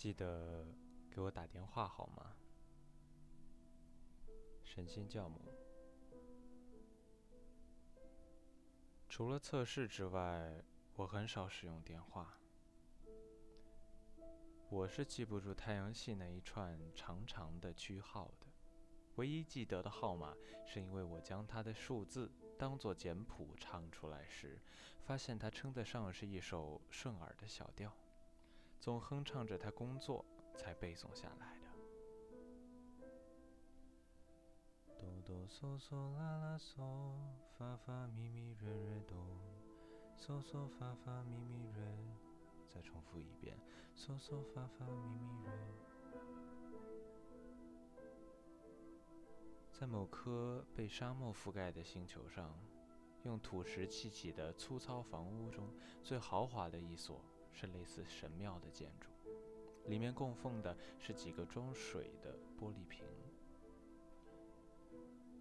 [0.00, 0.64] 记得
[1.10, 2.34] 给我打电话好吗？
[4.64, 5.38] 神仙教母。
[9.10, 12.40] 除了测试之外，我很少使用电话。
[14.70, 18.46] 我是记不住太阳系那一串长长的区号的，
[19.16, 24.58] 唯一记得的号码，是因为我将它的数字当作简谱唱出来时，
[25.04, 27.94] 发现它称得上是一首顺耳的小调，
[28.80, 31.68] 总哼唱着他工作，才背诵下来的。
[34.98, 37.12] 哆哆嗦嗦啦啦嗦，
[37.58, 39.16] 发发咪咪瑞瑞哆，
[40.16, 41.84] 嗦嗦发发咪咪瑞。
[42.68, 43.58] 再重复一遍，
[43.94, 45.52] 嗦嗦发发咪咪瑞。
[49.72, 52.58] 在某颗被沙漠覆盖的星球上，
[53.24, 55.68] 用土石砌起的粗糙房屋中，
[56.02, 59.08] 最豪华的一所是类似神庙的建筑，
[59.86, 63.04] 里面供奉的是几个装水的玻璃瓶。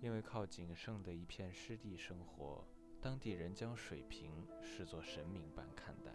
[0.01, 2.65] 因为靠仅剩的一片湿地生活，
[3.01, 6.11] 当地人将水瓶视作神明般看待。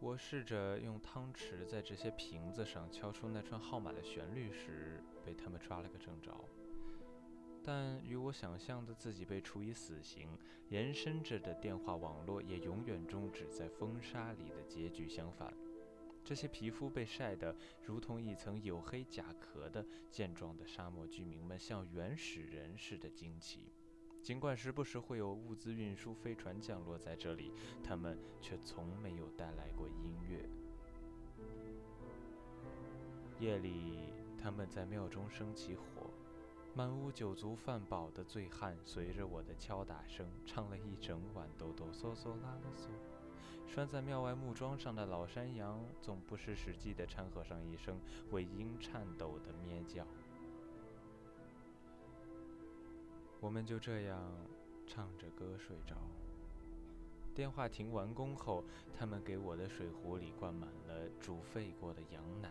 [0.00, 6.32] 我试着用汤匙在这些瓶子上敲出那串号码的旋律时，被他们抓了个正着。
[7.64, 10.28] 但与我想象的自己被处以死刑、
[10.68, 15.52] 延伸着的电话网络也永远终止在风沙里的结局相反，
[16.22, 23.72] 这些皮肤被晒得如同一层黝黑甲壳的健壮的沙漠居民们，像原始人似的惊奇。
[24.22, 30.48] 尽管时不时会有物资运输飞船降落在这里，他们却从没有带来过音乐。
[33.38, 36.10] 夜里，他们在庙中生起火，
[36.76, 42.88] 满屋酒足饭饱的醉汉随着我的敲打声唱了一整晚哆哆嗦嗦啦啦嗦。
[43.66, 48.00] 拴在庙外木桩上的老山羊总不失时机地掺和上一声
[48.32, 50.04] 尾音颤抖的咩叫。
[53.40, 54.20] 我们就这样
[54.84, 55.96] 唱着歌睡着。
[57.34, 58.64] 电话亭完工后，
[58.98, 62.50] 他们给我的水壶里灌满了煮沸过的羊奶，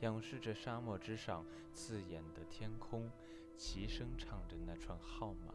[0.00, 3.10] 仰视着沙漠之上刺眼的天空，
[3.58, 5.52] 齐声唱着那串号码，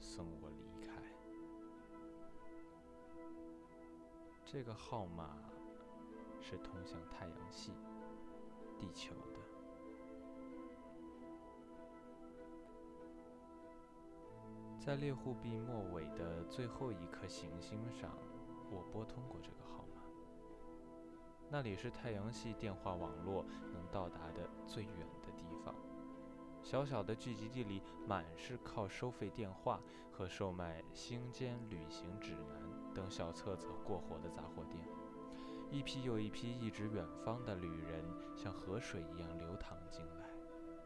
[0.00, 1.00] 送我离开。
[4.44, 5.38] 这个号码
[6.40, 7.72] 是通向太阳系、
[8.76, 9.38] 地球的。
[14.80, 18.10] 在猎户臂末尾的最后一颗行星上，
[18.72, 20.02] 我拨通过这个号码。
[21.48, 25.72] 那里是太阳系电话网络能到达的最远的地方。
[26.70, 29.80] 小小的聚集地里满是靠收费电话
[30.12, 34.78] 和售卖星间旅行指南等小册子过活的杂货店。
[35.68, 38.04] 一批又一批一直远方的旅人，
[38.36, 40.30] 像河水一样流淌进来。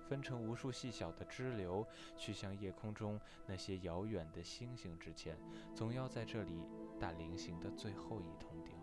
[0.09, 5.39] 分成无数细小的支流，去向夜空中那些遥远的星星之前，
[5.75, 6.65] 总要在这里
[6.99, 8.74] 打零星的最后一通电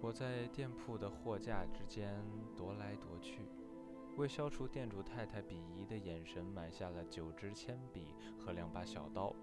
[0.00, 2.22] 我在店铺的货架之间
[2.56, 3.48] 踱来踱去，
[4.16, 9.34] 为消除店主太太鄙夷的眼神，买下了九支铅笔和两把小刀。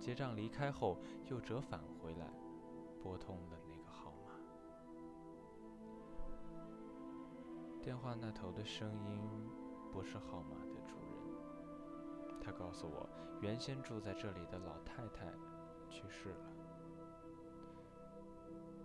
[0.00, 0.98] 结账离开后，
[1.30, 2.26] 又折返回来，
[3.00, 4.32] 拨通了那个号码。
[7.80, 9.20] 电话那头的声音
[9.92, 13.08] 不是号码的主人，他告诉我，
[13.40, 15.32] 原先住在这里的老太太
[15.88, 16.63] 去世了。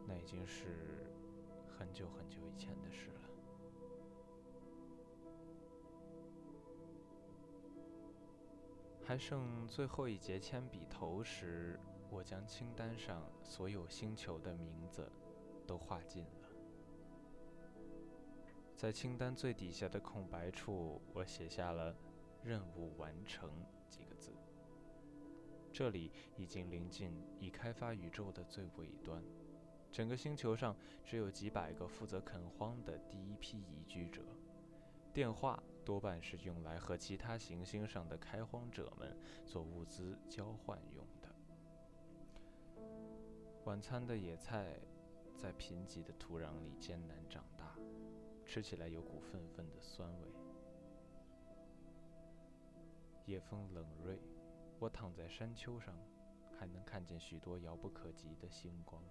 [0.10, 1.06] 那已经是
[1.78, 3.22] 很久很久以前的事了。
[9.06, 15.12] 还剩最后一节铅笔头时，我将清单上所有星球的名字
[15.68, 16.50] 都画尽了。
[18.76, 21.96] 在清单最底下的空白处，我写下了
[22.44, 23.52] “任务完成”
[23.88, 24.34] 几个字。
[25.72, 29.24] 这里已经临近已开发宇宙的最尾端，
[29.92, 34.22] 整个星球上只有几百个负责垦荒的第一批移居者。
[35.14, 41.30] 电话多半是用来和其他行星上的开荒者们做物资交换用的。
[43.66, 44.80] 晚餐的野菜
[45.36, 47.76] 在贫瘠的土壤里艰难长大。
[48.46, 50.28] 吃起来有股愤愤的酸味。
[53.28, 54.20] 夜风冷锐，
[54.80, 55.96] 我躺在山丘上，
[56.58, 59.04] 还能看见许多遥不可及的星光，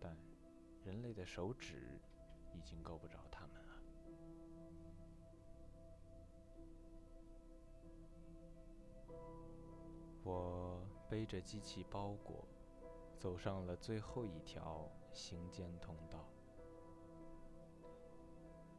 [0.00, 0.16] 但
[0.82, 2.00] 人类的手指
[2.52, 3.68] 已经够不着它们了。
[10.22, 12.44] 我背着机器包裹，
[13.18, 16.28] 走上了最后一条行间通道。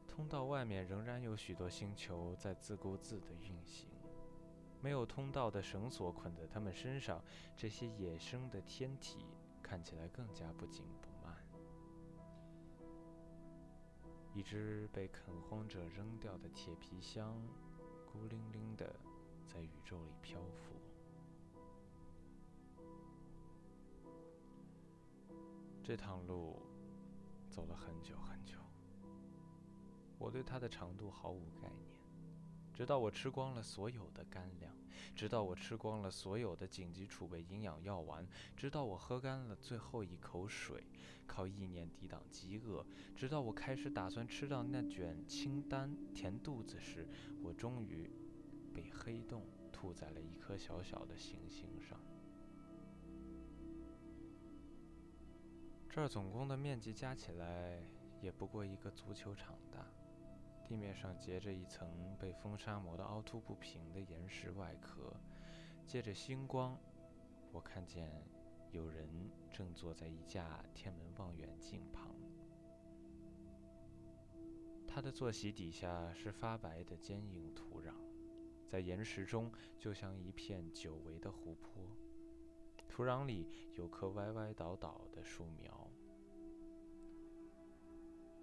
[0.07, 3.87] 通道外面仍然有许多星球在自顾自地运行，
[4.81, 7.23] 没有通道的绳索捆在它们身上，
[7.55, 9.25] 这些野生的天体
[9.61, 10.83] 看起来更加不紧
[14.37, 17.35] 一只被垦荒者扔掉的铁皮箱，
[18.05, 18.95] 孤零零的
[19.47, 20.75] 在宇宙里漂浮。
[25.83, 26.61] 这趟路
[27.49, 28.59] 走了很久很久。
[30.19, 31.96] 我对它的长度毫无概念，
[32.77, 34.71] 直到我吃光了所有的干粮，
[35.15, 40.83] 直到我吃光了所有的紧急储备营养药丸，直到我喝干了最后一口水，
[41.25, 42.85] 靠意念抵挡饥饿，
[43.15, 47.07] 直到我开始打算吃到那卷清单填肚子时，
[47.41, 48.11] 我终于
[48.75, 49.41] 被黑洞
[49.71, 51.99] 吐在了一颗小小的行星上。
[55.89, 57.81] 这儿总共的面积加起来
[58.21, 59.83] 也不过一个足球场大。
[60.67, 61.87] 地面上结着一层
[62.19, 65.13] 被风沙磨得凹凸不平的岩石外壳，
[65.85, 66.77] 借着星光，
[67.53, 68.11] 我看见
[68.71, 69.07] 有人
[69.49, 72.13] 正坐在一架天文望远镜旁。
[74.85, 77.93] 他的坐席底下是发白的坚硬土壤，
[78.67, 79.49] 在岩石中
[79.79, 81.87] 就像一片久违的湖泊。
[82.89, 85.89] 土壤里有棵歪歪倒倒的树苗，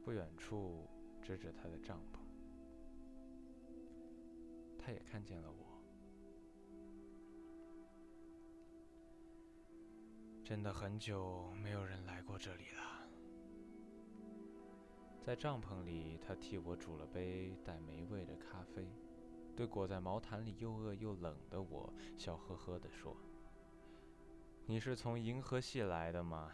[0.02, 0.88] 不远处。
[1.24, 2.18] 支着他的帐篷，
[4.78, 5.64] 他也看见了我。
[10.44, 13.08] 真的很久没有人来过这里了。
[15.22, 18.86] 在帐篷里，他替我煮了杯带霉味的咖啡，
[19.56, 23.16] 对裹在毛毯里又饿又冷的我，笑呵呵地说
[24.68, 26.52] ：“你是从银河系来的吗？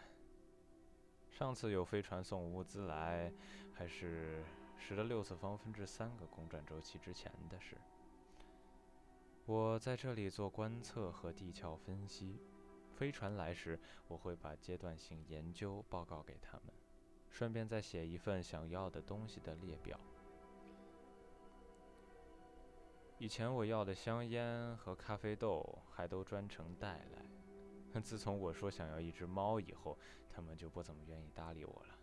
[1.29, 3.33] 上次有飞船送物资来，
[3.73, 4.45] 还是？”
[4.81, 7.77] 十的六次方分之三个公转周期之前的事。
[9.45, 12.41] 我在这里做观测和地壳分析。
[12.97, 13.79] 飞船来时，
[14.09, 16.75] 我会把阶段性研究报告给他们，
[17.31, 19.99] 顺便再写一份想要的东西的列表。
[23.19, 29.97] 以前我要的香烟和咖啡豆还都专程带来，自从我说想要一只猫以后，
[30.29, 31.95] 他们就不怎么愿意搭理我了。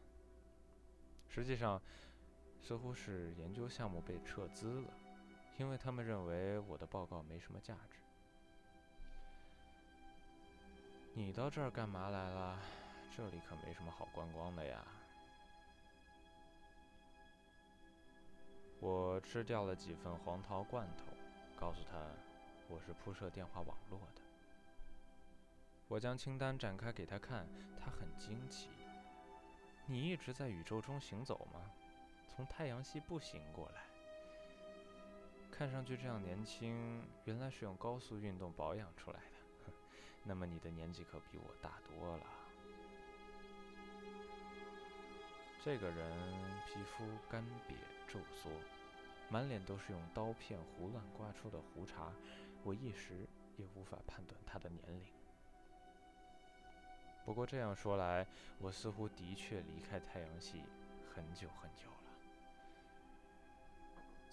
[1.27, 1.81] 实际上。
[2.67, 4.89] 似乎是研究项目被撤资了，
[5.57, 7.97] 因为他们认为我的报告没什么价值。
[11.13, 12.59] 你到这儿干嘛来了？
[13.15, 14.83] 这里可没什么好观光的呀。
[18.81, 21.05] 我吃掉了几份黄桃罐头，
[21.57, 21.97] 告诉他
[22.67, 24.21] 我是铺设电话网络的。
[25.87, 27.47] 我将清单展开给他看，
[27.79, 28.67] 他很惊奇。
[29.85, 31.61] 你一直在宇宙中行走吗？
[32.37, 33.81] 从太阳系步行过来，
[35.51, 39.17] 看上去这样年轻，原来是用高速运动保养出来
[39.65, 39.73] 的。
[40.23, 42.23] 那么你的年纪可比我大多了。
[45.65, 46.15] 这个人
[46.67, 47.73] 皮肤干瘪
[48.07, 48.51] 皱缩，
[49.31, 52.13] 满脸都是用刀片胡乱刮出的胡茬，
[52.63, 55.07] 我一时也无法判断他的年龄。
[57.25, 58.27] 不过这样说来，
[58.59, 60.61] 我似乎的确离开太阳系
[61.15, 62.06] 很久很久了。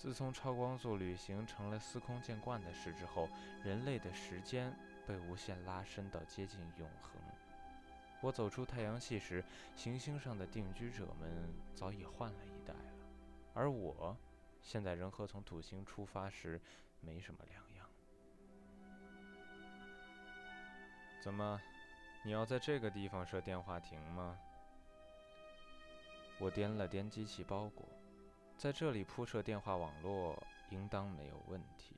[0.05, 3.27] 自从超光速旅行成了司空见惯的事之后，
[3.65, 4.71] 人类的时间
[5.07, 7.13] 被无限拉伸到接近永恒。
[8.21, 9.43] 我走出太阳系时，
[9.75, 12.93] 行星上的定居者们早已换了一代了，
[13.55, 14.15] 而我，
[14.61, 16.61] 现在仍和从土星出发时
[17.01, 17.89] 没什么两样。
[21.23, 21.59] 怎么，
[22.23, 24.39] 你要在这个地方设电话亭吗？
[26.39, 27.87] 我掂了掂机器包裹。
[28.57, 31.97] 在这里铺设电话网络应当没有问题，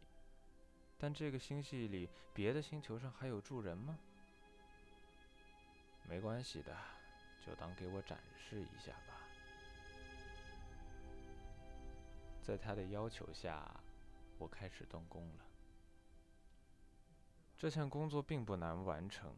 [0.98, 3.98] 但这个星系里别的星球上还有住人吗？
[6.08, 6.76] 没关系的，
[7.44, 9.14] 就当给我展示一下吧。
[12.42, 13.68] 在他的要求下，
[14.38, 15.44] 我开始动工了。
[17.56, 19.34] 这项工作并不难完成，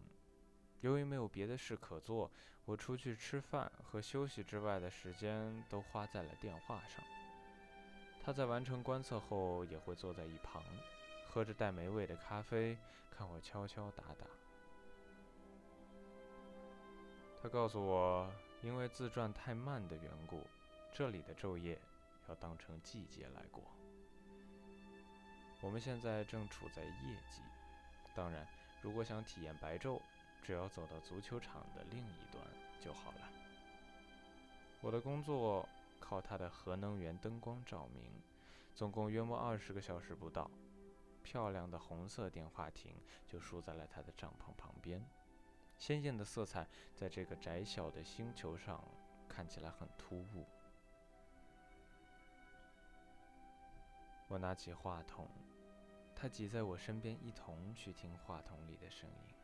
[0.80, 2.30] 由于没有别的事可做。
[2.64, 7.02] 我出去吃饭和休息之外的时间都花在了电话上。
[8.22, 10.62] 他在完成观测后也会坐在一旁，
[11.30, 12.76] 喝着带霉味的咖啡，
[13.10, 14.26] 看我敲敲打打。
[17.42, 18.30] 他告诉我，
[18.60, 20.42] 因为自转太慢的缘故，
[20.92, 21.80] 这里的昼夜
[22.28, 23.62] 要当成季节来过。
[25.62, 27.40] 我们现在正处在夜季，
[28.14, 28.46] 当然，
[28.82, 30.02] 如果想体验白昼，
[30.42, 32.42] 只要走到足球场的另一端
[32.80, 33.28] 就好了。
[34.80, 35.68] 我的工作
[35.98, 38.10] 靠他的核能源灯光照明，
[38.74, 40.50] 总共约莫二十个小时不到。
[41.22, 42.94] 漂亮的红色电话亭
[43.26, 45.04] 就竖在了他的帐篷旁边，
[45.78, 48.82] 鲜艳的色彩在这个窄小的星球上
[49.28, 50.46] 看起来很突兀。
[54.28, 55.26] 我拿起话筒，
[56.14, 59.37] 他挤在我身边，一同去听话筒里的声音。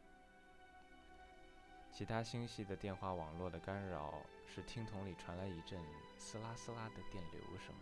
[1.95, 5.81] 其他星系的电话网络的干扰使听筒里传来一阵
[6.19, 7.73] 嘶啦嘶啦的电流声，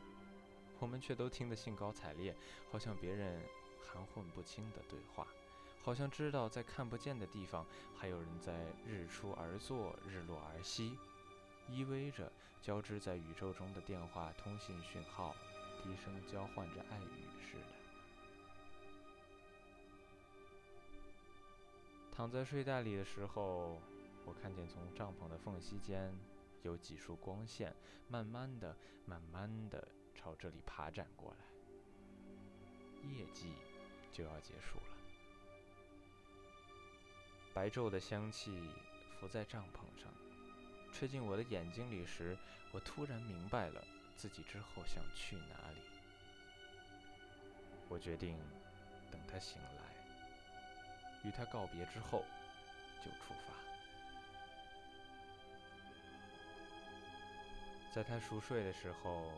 [0.79, 2.37] 我们却都听得兴高采烈，
[2.71, 3.43] 好像别人。
[3.85, 5.27] 含混不清的对话，
[5.83, 8.55] 好像知道在看不见的地方还有人在
[8.87, 10.97] 日出而作，日落而息，
[11.69, 15.37] 依偎着交织在宇宙中的电话通信讯号，
[15.83, 17.65] 低声交换着爱语似的。
[22.17, 23.79] 躺在睡袋里的时候，
[24.25, 26.13] 我看见从帐篷的缝隙间
[26.63, 27.75] 有几束光线，
[28.09, 31.39] 慢慢的、慢慢的朝这里爬展过来。
[33.11, 33.53] 夜季。
[34.13, 34.97] 就要结束了。
[37.55, 38.69] 白昼的香气
[39.19, 40.13] 浮在帐篷上，
[40.93, 42.37] 吹进我的眼睛里时，
[42.73, 43.83] 我突然明白了
[44.15, 45.81] 自己之后想去哪里。
[47.89, 48.39] 我决定
[49.11, 49.97] 等他醒来，
[51.25, 52.23] 与他告别之后
[53.03, 53.72] 就出发。
[57.93, 59.31] 在他熟睡的时候，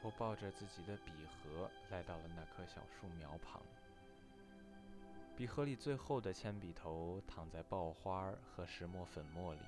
[0.00, 3.60] 我抱着自己的笔盒来到了那棵小树苗旁。
[5.36, 9.60] 笔盒里最后的铅笔头躺在爆花和石墨粉末里。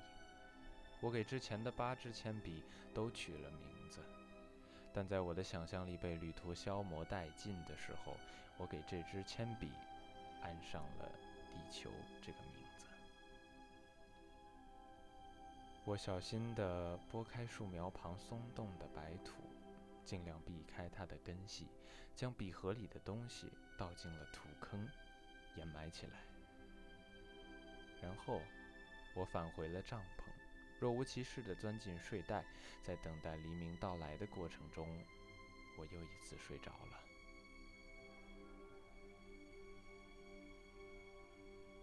[1.01, 3.99] 我给之前的八支铅笔都取了名字，
[4.93, 8.15] 但在我的想象力被旅途消磨殆尽的时候，
[8.57, 9.69] 我给这支铅笔
[10.41, 11.11] 安上了
[11.51, 11.89] “地球”
[12.25, 12.58] 这个名
[15.89, 19.41] 我小心地拨开树苗旁松动的白土，
[20.05, 21.65] 尽量避开它的根系，
[22.15, 24.87] 将笔盒里的东西倒进了土坑。
[25.55, 26.19] 掩埋起来，
[28.03, 28.39] 然后
[29.15, 30.25] 我返回了帐篷，
[30.79, 32.45] 若无其事地钻进睡袋，
[32.83, 34.87] 在等待黎明到来的过程中，
[35.75, 36.99] 我又一次睡着了。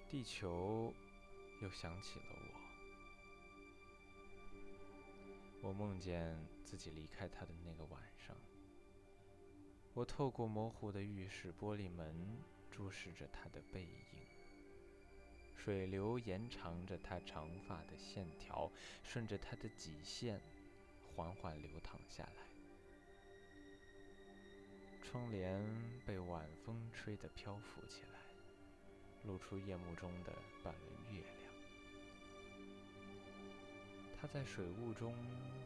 [0.09, 0.95] 地球
[1.61, 2.66] 又想起了我，
[5.67, 8.37] 我梦见自己离开他的那个晚上，
[9.95, 12.39] 我透过模糊的浴室玻璃门。
[12.71, 13.89] 注视着他的背影，
[15.57, 18.71] 水流延长着他长发的线条，
[19.03, 20.39] 顺着他的脊线
[21.09, 22.43] 缓缓流淌下来。
[25.03, 25.59] 窗帘
[26.05, 28.19] 被晚风吹得漂浮起来，
[29.25, 31.25] 露出夜幕中的半轮月。
[34.21, 35.15] 他在水雾中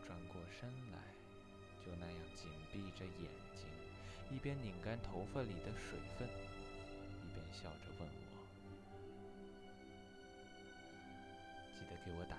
[0.06, 0.98] 转过身来，
[1.84, 3.64] 就那样紧闭着眼睛，
[4.30, 6.28] 一边拧干头发里的水分。
[6.28, 8.12] 一边笑着问我
[11.78, 12.36] ：“记得给我打。”